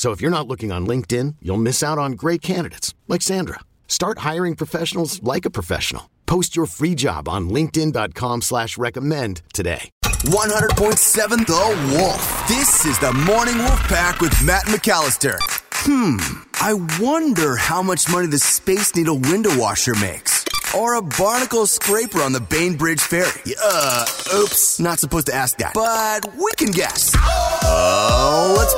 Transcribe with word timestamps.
So 0.00 0.12
if 0.12 0.22
you're 0.22 0.30
not 0.30 0.48
looking 0.48 0.72
on 0.72 0.86
LinkedIn, 0.86 1.36
you'll 1.42 1.58
miss 1.58 1.82
out 1.82 1.98
on 1.98 2.12
great 2.12 2.40
candidates 2.40 2.94
like 3.06 3.20
Sandra. 3.20 3.60
Start 3.86 4.20
hiring 4.20 4.56
professionals 4.56 5.22
like 5.22 5.44
a 5.44 5.50
professional. 5.50 6.08
Post 6.24 6.56
your 6.56 6.64
free 6.64 6.94
job 6.94 7.28
on 7.28 7.50
LinkedIn.com 7.50 8.40
slash 8.40 8.78
recommend 8.78 9.42
today. 9.52 9.90
100.7 10.02 11.46
The 11.46 11.98
Wolf. 11.98 12.48
This 12.48 12.86
is 12.86 12.98
the 12.98 13.12
Morning 13.12 13.58
Wolf 13.58 13.82
Pack 13.88 14.22
with 14.22 14.32
Matt 14.42 14.62
McAllister. 14.68 15.36
Hmm, 15.82 16.16
I 16.62 16.72
wonder 16.98 17.56
how 17.56 17.82
much 17.82 18.10
money 18.10 18.26
the 18.26 18.38
Space 18.38 18.96
Needle 18.96 19.18
window 19.18 19.50
washer 19.58 19.94
makes. 19.96 20.46
Or 20.74 20.94
a 20.94 21.02
barnacle 21.02 21.66
scraper 21.66 22.22
on 22.22 22.32
the 22.32 22.40
Bainbridge 22.40 23.00
Ferry. 23.00 23.54
Uh, 23.62 24.06
oops, 24.36 24.78
not 24.78 25.00
supposed 25.00 25.26
to 25.26 25.34
ask 25.34 25.58
that. 25.58 25.74
But 25.74 26.32
we 26.36 26.52
can 26.56 26.70
guess. 26.70 27.12
Oh, 27.16 28.54
let's 28.56 28.69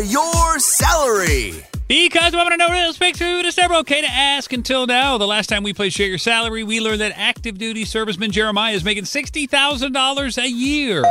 Share 0.00 0.08
Your 0.08 0.58
Salary. 0.58 1.62
Because 1.86 2.32
we 2.32 2.38
want 2.38 2.52
to 2.52 2.56
know 2.56 2.68
real 2.68 2.92
speaks 2.94 3.18
food, 3.18 3.44
it's 3.44 3.58
never 3.58 3.74
okay 3.76 4.00
to 4.00 4.06
ask 4.06 4.50
until 4.52 4.86
now. 4.86 5.18
The 5.18 5.26
last 5.26 5.48
time 5.48 5.62
we 5.62 5.74
played 5.74 5.92
Share 5.92 6.06
Your 6.06 6.16
Salary, 6.16 6.64
we 6.64 6.80
learned 6.80 7.02
that 7.02 7.12
active 7.16 7.58
duty 7.58 7.84
serviceman 7.84 8.30
Jeremiah 8.30 8.72
is 8.72 8.82
making 8.82 9.04
$60,000 9.04 10.42
a 10.42 10.50
year. 10.50 11.04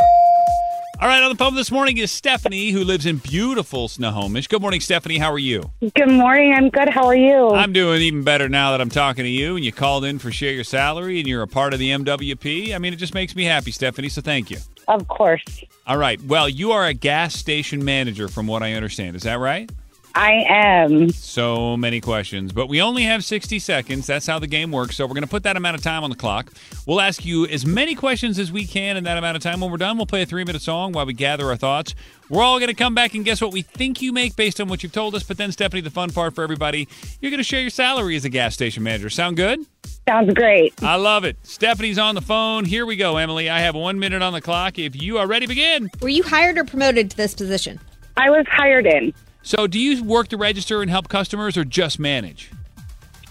All 1.02 1.08
right, 1.08 1.22
on 1.22 1.30
the 1.30 1.38
phone 1.38 1.54
this 1.56 1.70
morning 1.70 1.98
is 1.98 2.12
Stephanie, 2.12 2.72
who 2.72 2.84
lives 2.84 3.06
in 3.06 3.18
beautiful 3.18 3.88
Snohomish. 3.88 4.48
Good 4.48 4.62
morning, 4.62 4.82
Stephanie. 4.82 5.20
How 5.20 5.32
are 5.32 5.40
you? 5.40 5.72
Good 5.96 6.10
morning. 6.10 6.54
I'm 6.54 6.70
good. 6.70 6.90
How 6.90 7.06
are 7.06 7.16
you? 7.16 7.50
I'm 7.50 7.74
doing 7.74 8.02
even 8.02 8.24
better 8.24 8.50
now 8.50 8.72
that 8.72 8.82
I'm 8.82 8.90
talking 8.90 9.24
to 9.24 9.30
you 9.30 9.56
and 9.56 9.64
you 9.64 9.72
called 9.72 10.04
in 10.04 10.18
for 10.18 10.32
Share 10.32 10.54
Your 10.54 10.64
Salary 10.64 11.20
and 11.20 11.28
you're 11.28 11.44
a 11.44 11.48
part 11.48 11.74
of 11.74 11.80
the 11.80 11.92
MWP. 11.92 12.74
I 12.74 12.80
mean, 12.80 12.94
it 12.94 12.98
just 12.98 13.14
makes 13.14 13.36
me 13.36 13.44
happy, 13.44 13.72
Stephanie, 13.72 14.10
so 14.10 14.22
thank 14.22 14.50
you. 14.50 14.58
Of 14.90 15.08
course. 15.08 15.64
All 15.88 15.98
right. 15.98 16.22
Well, 16.24 16.50
you 16.50 16.72
are 16.72 16.86
a 16.86 16.94
gas 16.94 17.36
station 17.36 17.86
manager, 17.86 18.28
from 18.28 18.48
what 18.48 18.62
I 18.62 18.74
understand. 18.74 19.16
Is 19.16 19.24
that 19.24 19.40
right? 19.40 19.70
I 20.16 20.44
am. 20.48 21.12
So 21.12 21.78
many 21.78 22.02
questions, 22.02 22.52
but 22.52 22.68
we 22.68 22.82
only 22.82 23.04
have 23.04 23.24
60 23.24 23.60
seconds. 23.60 24.08
That's 24.08 24.26
how 24.26 24.40
the 24.40 24.48
game 24.48 24.72
works. 24.72 24.98
So 24.98 25.06
we're 25.06 25.14
going 25.14 25.24
to 25.24 25.30
put 25.30 25.44
that 25.44 25.56
amount 25.56 25.78
of 25.78 25.84
time 25.84 26.04
on 26.04 26.10
the 26.10 26.16
clock. 26.16 26.52
We'll 26.88 27.00
ask 27.00 27.24
you 27.24 27.46
as 27.46 27.66
many 27.66 27.94
questions 27.94 28.40
as 28.40 28.52
we 28.52 28.66
can 28.66 28.98
in 28.98 29.04
that 29.04 29.18
amount 29.18 29.38
of 29.38 29.44
time. 29.44 29.62
When 29.62 29.70
we're 29.70 29.78
done, 29.78 29.98
we'll 29.98 30.08
play 30.08 30.24
a 30.24 30.26
three 30.26 30.44
minute 30.44 30.62
song 30.62 30.94
while 30.94 31.06
we 31.06 31.14
gather 31.14 31.46
our 31.48 31.56
thoughts. 31.56 31.94
We're 32.28 32.44
all 32.44 32.58
going 32.58 32.70
to 32.70 32.76
come 32.76 32.96
back 32.96 33.14
and 33.14 33.24
guess 33.24 33.40
what 33.40 33.54
we 33.54 33.62
think 33.62 34.02
you 34.02 34.12
make 34.12 34.36
based 34.36 34.60
on 34.60 34.68
what 34.68 34.82
you've 34.84 34.92
told 34.92 35.14
us. 35.16 35.24
But 35.24 35.38
then, 35.38 35.52
Stephanie, 35.52 35.82
the 35.82 35.92
fun 35.92 36.10
part 36.10 36.34
for 36.34 36.44
everybody, 36.44 36.88
you're 37.22 37.32
going 37.32 37.40
to 37.40 37.44
share 37.44 37.62
your 37.62 37.70
salary 37.70 38.16
as 38.16 38.26
a 38.26 38.30
gas 38.30 38.54
station 38.56 38.84
manager. 38.84 39.10
Sound 39.10 39.38
good? 39.38 39.60
Sounds 40.10 40.34
great. 40.34 40.74
I 40.82 40.96
love 40.96 41.24
it. 41.24 41.38
Stephanie's 41.44 42.00
on 42.00 42.16
the 42.16 42.22
phone. 42.22 42.66
Here 42.66 42.84
we 42.84 42.96
go, 42.96 43.18
Emily. 43.18 43.48
I 43.48 43.60
have 43.60 43.76
one 43.76 44.00
minute 44.00 44.24
on 44.24 44.34
the 44.34 44.42
clock. 44.42 44.80
If 44.80 45.00
you 45.00 45.20
are 45.20 45.28
ready, 45.28 45.46
begin. 45.46 45.92
Were 46.02 46.10
you 46.10 46.24
hired 46.24 46.58
or 46.58 46.64
promoted 46.64 47.12
to 47.12 47.18
this 47.18 47.36
position? 47.36 47.80
I 48.18 48.32
was 48.32 48.44
hired 48.50 48.88
in. 48.88 49.14
So, 49.44 49.68
do 49.68 49.80
you 49.80 50.04
work 50.04 50.30
the 50.30 50.38
register 50.38 50.82
and 50.82 50.90
help 50.90 51.10
customers 51.10 51.58
or 51.58 51.64
just 51.64 52.00
manage? 52.00 52.50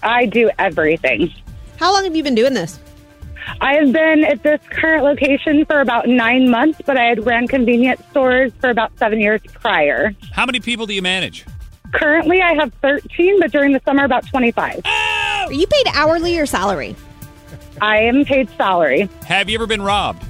I 0.03 0.25
do 0.27 0.49
everything. 0.57 1.33
How 1.75 1.91
long 1.91 2.05
have 2.05 2.15
you 2.15 2.23
been 2.23 2.33
doing 2.33 2.53
this? 2.53 2.79
I 3.59 3.73
have 3.73 3.91
been 3.91 4.23
at 4.23 4.41
this 4.43 4.61
current 4.69 5.03
location 5.03 5.65
for 5.65 5.81
about 5.81 6.07
nine 6.07 6.49
months, 6.49 6.79
but 6.85 6.95
I 6.95 7.07
had 7.07 7.25
ran 7.25 7.49
convenience 7.49 8.01
stores 8.11 8.53
for 8.61 8.69
about 8.69 8.97
seven 8.97 9.19
years 9.19 9.41
prior. 9.53 10.15
How 10.31 10.45
many 10.45 10.61
people 10.61 10.85
do 10.85 10.93
you 10.93 11.01
manage? 11.01 11.45
Currently, 11.91 12.41
I 12.41 12.53
have 12.53 12.71
13, 12.81 13.39
but 13.39 13.51
during 13.51 13.73
the 13.73 13.81
summer, 13.83 14.03
about 14.03 14.27
25. 14.27 14.81
Ah, 14.85 14.98
Are 15.49 15.53
you 15.53 15.65
paid 15.65 15.87
hourly 15.95 16.37
or 16.37 16.45
salary? 16.45 16.95
I 17.81 18.01
am 18.01 18.23
paid 18.23 18.51
salary. 18.55 19.09
Have 19.25 19.49
you 19.49 19.55
ever 19.55 19.65
been 19.65 19.81
robbed? 19.81 20.23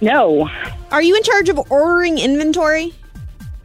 No. 0.00 0.48
Are 0.90 1.02
you 1.02 1.14
in 1.14 1.22
charge 1.22 1.50
of 1.50 1.60
ordering 1.70 2.16
inventory? 2.16 2.94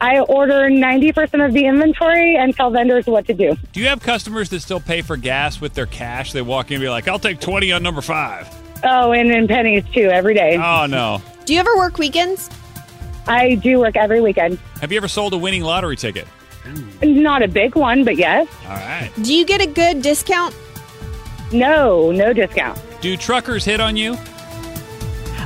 I 0.02 0.20
order 0.20 0.68
90% 0.68 1.46
of 1.46 1.54
the 1.54 1.64
inventory 1.64 2.36
and 2.36 2.54
tell 2.54 2.70
vendors 2.70 3.06
what 3.06 3.26
to 3.28 3.32
do. 3.32 3.56
Do 3.72 3.80
you 3.80 3.86
have 3.86 4.00
customers 4.02 4.50
that 4.50 4.60
still 4.60 4.80
pay 4.80 5.00
for 5.00 5.16
gas 5.16 5.62
with 5.62 5.72
their 5.72 5.86
cash? 5.86 6.32
They 6.32 6.42
walk 6.42 6.70
in 6.70 6.74
and 6.74 6.82
be 6.82 6.90
like, 6.90 7.08
I'll 7.08 7.18
take 7.18 7.40
20 7.40 7.72
on 7.72 7.82
number 7.82 8.02
five. 8.02 8.46
Oh, 8.84 9.12
and 9.12 9.30
in 9.32 9.48
pennies 9.48 9.84
too, 9.94 10.10
every 10.10 10.34
day. 10.34 10.58
Oh, 10.58 10.84
no. 10.84 11.22
Do 11.46 11.54
you 11.54 11.58
ever 11.58 11.74
work 11.78 11.96
weekends? 11.96 12.50
I 13.26 13.54
do 13.54 13.78
work 13.78 13.96
every 13.96 14.20
weekend. 14.20 14.58
Have 14.82 14.92
you 14.92 14.98
ever 14.98 15.08
sold 15.08 15.32
a 15.32 15.38
winning 15.38 15.62
lottery 15.62 15.96
ticket? 15.96 16.28
Not 17.02 17.42
a 17.42 17.48
big 17.48 17.74
one, 17.76 18.04
but 18.04 18.16
yes. 18.16 18.48
All 18.64 18.70
right. 18.76 19.10
Do 19.22 19.34
you 19.34 19.44
get 19.44 19.60
a 19.60 19.66
good 19.66 20.02
discount? 20.02 20.54
No, 21.52 22.10
no 22.10 22.32
discount. 22.32 22.78
Do 23.00 23.16
truckers 23.16 23.64
hit 23.64 23.80
on 23.80 23.96
you? 23.96 24.16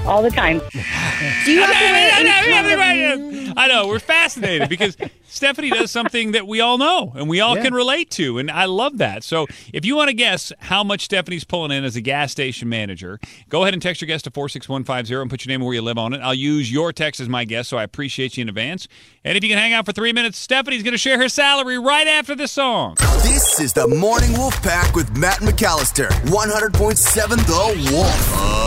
All 0.04 0.22
the 0.22 0.30
time. 0.30 0.58
Do 0.58 1.52
you 1.52 1.60
have 1.60 1.70
to 1.70 1.74
wear 1.74 2.10
any 2.14 2.50
kind 2.50 3.48
of- 3.48 3.56
I 3.56 3.68
know. 3.68 3.86
We're 3.86 3.98
fascinated 3.98 4.68
because 4.68 4.96
Stephanie 5.28 5.70
does 5.70 5.90
something 5.90 6.32
that 6.32 6.46
we 6.46 6.60
all 6.60 6.76
know 6.78 7.12
and 7.14 7.28
we 7.28 7.40
all 7.40 7.54
Yeah. 7.56 7.62
can 7.64 7.74
relate 7.74 8.10
to. 8.12 8.38
And 8.38 8.50
I 8.50 8.64
love 8.64 8.98
that. 8.98 9.22
So 9.24 9.46
if 9.72 9.84
you 9.84 9.94
want 9.94 10.08
to 10.08 10.14
guess 10.14 10.52
how 10.58 10.82
much 10.82 11.02
Stephanie's 11.04 11.44
pulling 11.44 11.70
in 11.70 11.84
as 11.84 11.94
a 11.96 12.00
gas 12.00 12.32
station 12.32 12.68
manager, 12.68 13.20
go 13.48 13.62
ahead 13.62 13.74
and 13.74 13.82
text 13.82 14.00
your 14.00 14.06
guest 14.06 14.24
to 14.24 14.30
46150 14.30 15.14
and 15.20 15.30
put 15.30 15.44
your 15.44 15.50
name 15.52 15.64
where 15.64 15.74
you 15.74 15.82
live 15.82 15.98
on 15.98 16.14
it. 16.14 16.18
I'll 16.18 16.34
use 16.34 16.72
your 16.72 16.92
text 16.92 17.20
as 17.20 17.28
my 17.28 17.44
guest, 17.44 17.68
so 17.68 17.76
I 17.76 17.82
appreciate 17.84 18.36
you 18.36 18.42
in 18.42 18.48
advance. 18.48 18.88
And 19.24 19.36
if 19.38 19.44
you 19.44 19.50
can 19.50 19.58
hang 19.58 19.72
out 19.72 19.86
for 19.86 19.92
three 19.92 20.12
minutes, 20.12 20.38
Stephanie's 20.38 20.82
going 20.82 20.92
to 20.92 20.98
share 20.98 21.18
her 21.18 21.28
salary 21.28 21.78
right 21.78 22.06
after 22.08 22.34
this 22.34 22.50
song. 22.52 22.96
This 23.22 23.60
is 23.60 23.72
the 23.72 23.86
Morning 23.86 24.32
Wolf 24.32 24.60
Pack 24.62 24.94
with 24.96 25.16
Matt 25.16 25.38
McAllister. 25.40 26.08
100.7 26.26 27.36
The 27.46 27.92
Wolf. 27.92 28.61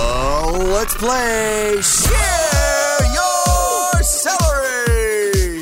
Let's 0.58 0.94
play 0.96 1.82
Share 1.82 2.45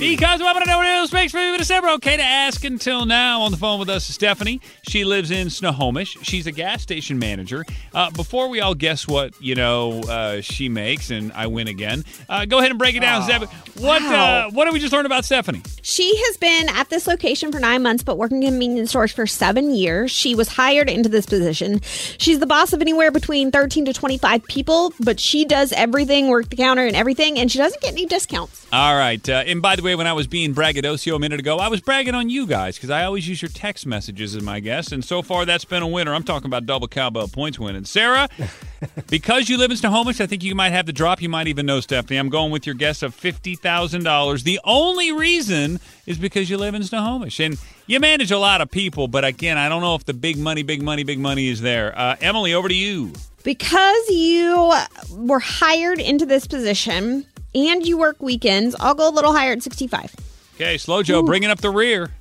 Because 0.10 0.40
we 0.40 0.46
want 0.46 0.64
to 0.64 0.70
know 0.70 0.78
what 0.78 0.88
else 0.88 1.12
makes 1.12 1.32
for 1.32 1.40
you, 1.40 1.52
but 1.54 1.62
it's 1.62 1.70
never 1.70 1.90
okay 1.92 2.18
to 2.18 2.24
ask 2.24 2.64
until 2.64 3.06
now. 3.06 3.42
On 3.42 3.52
the 3.52 3.58
phone 3.58 3.80
with 3.80 3.90
us 3.90 4.08
is 4.10 4.16
Stephanie. 4.16 4.62
She 4.88 5.04
lives 5.06 5.32
in 5.32 5.50
Snohomish. 5.50 6.18
She's 6.22 6.46
a 6.48 6.52
gas 6.52 6.82
station 6.82 7.18
manager. 7.20 7.66
Uh, 7.94 8.12
before 8.12 8.48
we 8.50 8.62
all 8.62 8.76
guess 8.76 9.08
what 9.08 9.34
you 9.42 9.56
know 9.56 10.02
uh, 10.02 10.42
she 10.42 10.70
makes, 10.70 11.10
and 11.10 11.32
I 11.34 11.48
win 11.48 11.68
again, 11.68 12.04
uh, 12.30 12.46
go 12.46 12.60
ahead 12.60 12.70
and 12.72 12.78
break 12.80 12.96
it 12.96 13.00
down, 13.02 13.24
Stephanie. 13.24 13.52
What 13.80 14.02
Wow. 14.04 14.48
uh, 14.48 14.52
what 14.52 14.66
did 14.66 14.74
we 14.74 14.80
just 14.80 14.94
learn 14.94 15.06
about 15.06 15.26
Stephanie? 15.26 15.62
She 15.82 16.16
has 16.26 16.38
been 16.38 16.70
at 16.70 16.90
this 16.90 17.08
location 17.08 17.52
for 17.52 17.60
nine 17.60 17.82
months, 17.84 18.04
but 18.04 18.18
working 18.18 18.44
in 18.44 18.52
convenience 18.54 18.90
stores 18.92 19.12
for 19.12 19.26
seven 19.26 19.74
years. 19.74 20.12
She 20.12 20.36
was 20.36 20.48
hired 20.48 20.90
into 20.90 21.10
this 21.10 21.26
position. 21.26 21.82
She's 22.18 22.40
the 22.40 22.46
boss 22.46 22.74
of 22.74 22.82
anywhere 22.82 23.12
between 23.12 23.52
13 23.52 23.86
to 23.86 23.94
25 23.94 24.44
people, 24.46 24.94
but 25.00 25.20
she 25.20 25.46
does 25.46 25.72
everything, 25.74 26.28
work 26.28 26.50
the 26.50 26.56
counter 26.56 26.86
and 26.86 26.96
everything, 26.96 27.40
and 27.40 27.52
she 27.52 27.58
doesn't 27.58 27.82
get 27.82 27.92
any 27.94 28.06
discounts. 28.06 28.66
All 28.72 28.96
right. 28.96 29.28
Uh, 29.28 29.44
and 29.46 29.62
by 29.62 29.76
the 29.76 29.82
way, 29.84 29.93
when 29.96 30.08
I 30.08 30.14
was 30.14 30.28
being 30.28 30.54
braggadocio 30.54 31.16
a 31.16 31.20
minute 31.20 31.40
ago, 31.40 31.58
I 31.58 31.68
was 31.68 31.82
bragging 31.82 32.16
on 32.16 32.30
you 32.30 32.48
guys 32.48 32.76
because 32.76 32.90
I 32.90 33.04
always 33.04 33.28
use 33.28 33.42
your 33.42 33.50
text 33.50 33.86
messages 33.86 34.36
as 34.36 34.44
my 34.44 34.60
guest. 34.60 34.92
And 34.92 35.04
so 35.04 35.22
far, 35.22 35.46
that's 35.46 35.66
been 35.66 35.84
a 35.84 35.88
winner. 35.88 36.14
I'm 36.14 36.24
talking 36.24 36.48
about 36.48 36.66
double 36.66 36.88
cowbell 36.88 37.28
points 37.28 37.60
winning. 37.60 37.86
Sarah, 37.86 38.30
because 39.10 39.50
you 39.50 39.58
live 39.58 39.72
in 39.72 39.78
Snohomish, 39.78 40.22
I 40.22 40.26
think 40.26 40.44
you 40.44 40.56
might 40.56 40.72
have 40.72 40.86
the 40.86 40.94
drop. 40.94 41.22
You 41.22 41.30
might 41.30 41.48
even 41.48 41.66
know 41.66 41.80
Stephanie. 41.80 42.18
I'm 42.18 42.30
going 42.30 42.52
with 42.52 42.66
your 42.66 42.76
guess 42.76 43.04
of 43.04 43.16
$50,000. 43.16 44.44
The 44.44 44.60
only 44.64 45.12
reason 45.12 45.80
is 46.06 46.18
because 46.18 46.50
you 46.50 46.58
live 46.58 46.76
in 46.76 46.84
Snohomish. 46.84 47.40
And 47.40 47.58
you 47.88 48.00
manage 48.00 48.32
a 48.32 48.38
lot 48.40 48.62
of 48.62 48.72
people, 48.72 49.08
but 49.08 49.26
again, 49.26 49.58
I 49.58 49.70
don't 49.70 49.82
know 49.82 49.96
if 49.96 50.06
the 50.06 50.14
big 50.14 50.38
money, 50.38 50.64
big 50.64 50.82
money, 50.82 51.04
big 51.04 51.20
money 51.20 51.50
is 51.50 51.62
there. 51.62 51.98
Uh, 51.98 52.16
Emily, 52.22 52.54
over 52.54 52.68
to 52.68 52.76
you. 52.76 53.14
Because 53.44 54.10
you 54.10 54.74
were 55.12 55.40
hired 55.40 56.00
into 56.00 56.26
this 56.26 56.48
position 56.48 57.26
and 57.56 57.86
you 57.86 57.98
work 57.98 58.22
weekends, 58.22 58.76
I'll 58.80 58.96
go 58.96 59.10
a 59.10 59.12
little 59.12 59.34
higher 59.34 59.54
at 59.54 59.64
65. 59.64 60.16
Okay, 60.56 60.78
Slow 60.78 61.04
Joe, 61.04 61.24
bringing 61.24 61.50
up 61.50 61.62
the 61.62 61.70
rear. 61.72 62.12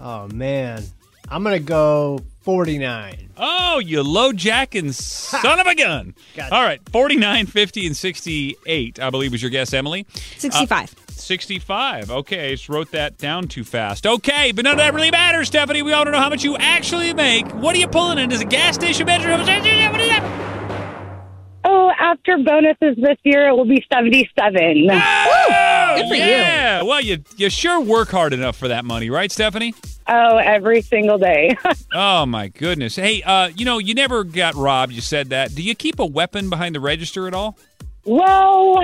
Oh 0.00 0.28
man, 0.28 0.82
I'm 1.28 1.42
gonna 1.44 1.58
go 1.58 2.20
49. 2.42 3.30
Oh, 3.36 3.78
you 3.78 4.02
low 4.02 4.32
jacking 4.32 4.92
son 4.92 5.60
of 5.60 5.66
a 5.66 5.74
gun. 5.74 6.14
Gotcha. 6.36 6.54
All 6.54 6.62
right, 6.62 6.80
49, 6.90 7.46
50, 7.46 7.86
and 7.86 7.96
68, 7.96 9.00
I 9.00 9.10
believe 9.10 9.32
was 9.32 9.42
your 9.42 9.50
guess, 9.50 9.72
Emily. 9.72 10.06
65. 10.36 10.92
Uh, 10.92 11.00
65. 11.12 12.10
Okay, 12.10 12.48
I 12.48 12.50
just 12.54 12.68
wrote 12.68 12.90
that 12.90 13.18
down 13.18 13.48
too 13.48 13.64
fast. 13.64 14.06
Okay, 14.06 14.52
but 14.52 14.64
none 14.64 14.72
of 14.72 14.78
that 14.78 14.92
really 14.94 15.10
matters, 15.10 15.48
Stephanie. 15.48 15.82
We 15.82 15.92
all 15.92 16.04
don't 16.04 16.12
know 16.12 16.20
how 16.20 16.28
much 16.28 16.44
you 16.44 16.56
actually 16.56 17.14
make. 17.14 17.46
What 17.54 17.74
are 17.74 17.78
you 17.78 17.88
pulling 17.88 18.18
in? 18.18 18.28
Does 18.28 18.42
a 18.42 18.44
gas 18.44 18.74
station 18.74 19.06
measure 19.06 19.30
how 19.30 19.38
much? 19.38 19.48
After 22.14 22.38
bonuses 22.38 22.96
this 23.02 23.18
year, 23.24 23.48
it 23.48 23.52
will 23.56 23.64
be 23.66 23.84
77. 23.92 24.88
Oh, 24.90 25.92
Good 25.96 26.08
for 26.08 26.14
you. 26.14 26.20
yeah. 26.24 26.82
Well, 26.82 27.00
you 27.00 27.18
you 27.36 27.50
sure 27.50 27.80
work 27.80 28.08
hard 28.10 28.32
enough 28.32 28.56
for 28.56 28.68
that 28.68 28.84
money, 28.84 29.10
right, 29.10 29.30
Stephanie? 29.30 29.74
Oh, 30.06 30.36
every 30.38 30.80
single 30.82 31.18
day. 31.18 31.56
Oh 31.96 32.26
my 32.26 32.48
goodness. 32.48 32.96
Hey, 32.96 33.22
uh, 33.22 33.48
you 33.54 33.64
know, 33.64 33.78
you 33.78 33.94
never 33.94 34.24
got 34.24 34.54
robbed. 34.56 34.92
You 34.92 35.00
said 35.00 35.28
that. 35.30 35.54
Do 35.54 35.62
you 35.62 35.76
keep 35.76 36.00
a 36.00 36.06
weapon 36.06 36.50
behind 36.50 36.74
the 36.74 36.80
register 36.80 37.28
at 37.28 37.34
all? 37.34 37.56
Well, 38.04 38.80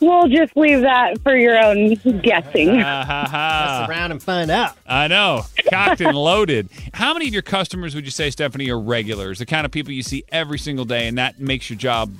we'll 0.00 0.28
just 0.28 0.56
leave 0.56 0.80
that 0.82 1.20
for 1.22 1.36
your 1.36 1.62
own 1.62 1.94
guessing. 2.22 2.80
Ha 2.80 3.04
ha 3.04 3.26
ha. 3.30 3.78
Mess 3.80 3.90
around 3.90 4.10
and 4.12 4.22
find 4.22 4.50
out. 4.50 4.76
I 4.86 5.08
know. 5.08 5.42
Cocked 5.70 6.00
and 6.00 6.16
loaded. 6.18 6.68
How 6.94 7.12
many 7.12 7.26
of 7.28 7.32
your 7.32 7.42
customers 7.42 7.94
would 7.94 8.04
you 8.04 8.10
say, 8.10 8.30
Stephanie, 8.30 8.70
are 8.70 8.78
regulars? 8.78 9.38
The 9.38 9.46
kind 9.46 9.64
of 9.64 9.70
people 9.72 9.92
you 9.92 10.02
see 10.02 10.24
every 10.30 10.58
single 10.58 10.84
day, 10.84 11.08
and 11.08 11.18
that 11.18 11.38
makes 11.40 11.70
your 11.70 11.78
job 11.78 12.12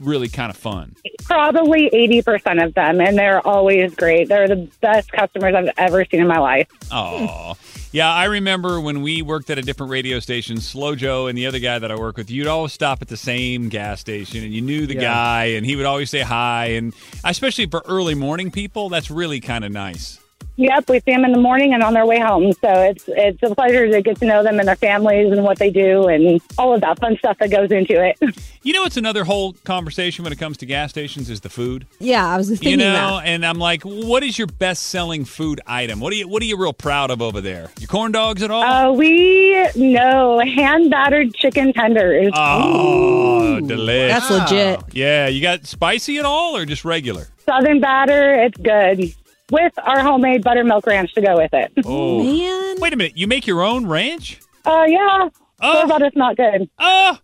really 0.00 0.28
kind 0.28 0.50
of 0.50 0.56
fun. 0.56 0.94
Probably 1.24 1.90
80% 1.90 2.64
of 2.64 2.74
them, 2.74 3.00
and 3.00 3.16
they're 3.18 3.46
always 3.46 3.94
great. 3.94 4.28
They're 4.28 4.48
the 4.48 4.68
best 4.80 5.10
customers 5.12 5.54
I've 5.54 5.70
ever 5.76 6.04
seen 6.04 6.20
in 6.20 6.26
my 6.28 6.38
life. 6.38 6.68
Oh, 6.92 7.56
yeah. 7.92 8.12
I 8.12 8.24
remember 8.24 8.80
when 8.80 9.02
we 9.02 9.22
worked 9.22 9.50
at 9.50 9.58
a 9.58 9.62
different 9.62 9.90
radio 9.92 10.20
station, 10.20 10.58
Slow 10.60 10.94
Joe 10.94 11.26
and 11.26 11.36
the 11.36 11.46
other 11.46 11.58
guy 11.58 11.78
that 11.78 11.90
I 11.90 11.96
work 11.96 12.16
with, 12.16 12.30
you'd 12.30 12.46
always 12.46 12.72
stop 12.72 13.02
at 13.02 13.08
the 13.08 13.16
same 13.16 13.68
gas 13.68 14.00
station 14.00 14.42
and 14.44 14.52
you 14.52 14.60
knew 14.60 14.86
the 14.86 14.94
Yeah. 14.94 15.00
guy 15.02 15.44
and 15.56 15.64
he 15.64 15.76
would 15.76 15.86
always 15.86 16.10
say 16.10 16.20
hi. 16.20 16.66
And 16.66 16.94
especially 17.24 17.66
for 17.66 17.82
early 17.86 18.14
morning 18.14 18.50
people, 18.50 18.88
that's 18.88 19.10
really 19.10 19.40
kind 19.40 19.64
of 19.64 19.72
nice. 19.72 20.18
Yep, 20.56 20.88
we 20.88 21.00
see 21.00 21.12
them 21.12 21.24
in 21.24 21.32
the 21.32 21.38
morning 21.38 21.74
and 21.74 21.82
on 21.82 21.92
their 21.92 22.06
way 22.06 22.18
home. 22.18 22.52
So 22.52 22.68
it's 22.82 23.04
it's 23.08 23.42
a 23.42 23.54
pleasure 23.54 23.90
to 23.90 24.00
get 24.00 24.18
to 24.20 24.24
know 24.26 24.42
them 24.42 24.58
and 24.58 24.66
their 24.66 24.76
families 24.76 25.30
and 25.30 25.44
what 25.44 25.58
they 25.58 25.70
do 25.70 26.08
and 26.08 26.40
all 26.56 26.74
of 26.74 26.80
that 26.80 26.98
fun 26.98 27.16
stuff 27.18 27.36
that 27.38 27.50
goes 27.50 27.70
into 27.70 28.02
it. 28.02 28.18
You 28.66 28.72
know, 28.72 28.84
it's 28.84 28.96
another 28.96 29.22
whole 29.22 29.52
conversation 29.62 30.24
when 30.24 30.32
it 30.32 30.40
comes 30.40 30.56
to 30.56 30.66
gas 30.66 30.90
stations 30.90 31.30
is 31.30 31.40
the 31.40 31.48
food. 31.48 31.86
Yeah, 32.00 32.26
I 32.26 32.36
was 32.36 32.48
just 32.48 32.64
thinking 32.64 32.80
you 32.80 32.86
know, 32.86 33.18
that. 33.18 33.26
and 33.26 33.46
I'm 33.46 33.60
like, 33.60 33.82
what 33.82 34.24
is 34.24 34.36
your 34.36 34.48
best 34.48 34.86
selling 34.88 35.24
food 35.24 35.60
item? 35.68 36.00
What 36.00 36.12
are 36.12 36.16
you 36.16 36.26
What 36.26 36.42
are 36.42 36.46
you 36.46 36.56
real 36.60 36.72
proud 36.72 37.12
of 37.12 37.22
over 37.22 37.40
there? 37.40 37.70
Your 37.78 37.86
corn 37.86 38.10
dogs 38.10 38.42
at 38.42 38.50
all? 38.50 38.64
Uh, 38.64 38.92
we 38.92 39.68
know 39.76 40.40
hand 40.40 40.90
battered 40.90 41.32
chicken 41.32 41.72
tenders. 41.74 42.32
oh, 42.34 43.60
delicious. 43.60 44.28
That's 44.28 44.50
legit. 44.50 44.80
Yeah, 44.94 45.28
you 45.28 45.40
got 45.40 45.64
spicy 45.64 46.18
at 46.18 46.24
all 46.24 46.56
or 46.56 46.64
just 46.66 46.84
regular? 46.84 47.28
Southern 47.44 47.78
batter, 47.78 48.34
it's 48.42 48.56
good. 48.56 49.14
With 49.52 49.72
our 49.78 50.00
homemade 50.00 50.42
buttermilk 50.42 50.86
ranch 50.86 51.14
to 51.14 51.20
go 51.20 51.36
with 51.36 51.54
it. 51.54 51.72
Oh, 51.84 52.22
Man. 52.22 52.80
wait 52.80 52.92
a 52.92 52.96
minute. 52.96 53.16
You 53.16 53.28
make 53.28 53.46
your 53.46 53.62
own 53.62 53.86
ranch? 53.86 54.40
Uh, 54.64 54.84
yeah, 54.88 55.28
Oh. 55.60 55.72
store 55.76 55.86
butter's 55.86 56.12
not 56.16 56.36
good. 56.36 56.68
Oh, 56.80 57.18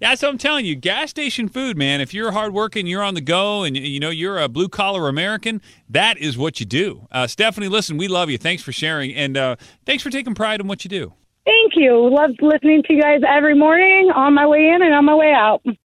that's 0.00 0.22
what 0.22 0.28
I'm 0.30 0.38
telling 0.38 0.66
you. 0.66 0.74
Gas 0.74 1.10
station 1.10 1.48
food, 1.48 1.76
man. 1.76 2.00
If 2.00 2.12
you're 2.12 2.32
hardworking, 2.32 2.88
you're 2.88 3.02
on 3.04 3.14
the 3.14 3.20
go, 3.20 3.62
and 3.62 3.76
you 3.76 4.00
know 4.00 4.10
you're 4.10 4.38
a 4.40 4.48
blue 4.48 4.68
collar 4.68 5.08
American, 5.08 5.62
that 5.88 6.18
is 6.18 6.36
what 6.36 6.58
you 6.58 6.66
do. 6.66 7.06
Uh, 7.12 7.28
Stephanie, 7.28 7.68
listen, 7.68 7.96
we 7.96 8.08
love 8.08 8.28
you. 8.28 8.38
Thanks 8.38 8.62
for 8.62 8.72
sharing, 8.72 9.14
and 9.14 9.36
uh, 9.36 9.56
thanks 9.86 10.02
for 10.02 10.10
taking 10.10 10.34
pride 10.34 10.60
in 10.60 10.66
what 10.66 10.84
you 10.84 10.88
do. 10.88 11.12
Thank 11.44 11.74
you. 11.76 12.12
Love 12.12 12.32
listening 12.42 12.82
to 12.88 12.92
you 12.94 13.00
guys 13.00 13.20
every 13.26 13.54
morning 13.54 14.10
on 14.14 14.34
my 14.34 14.46
way 14.46 14.68
in 14.68 14.82
and 14.82 14.92
on 14.92 15.04
my 15.04 15.14
way 15.14 15.32
out. 15.32 15.62